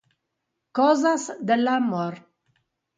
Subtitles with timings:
[0.79, 2.21] Cosas del amor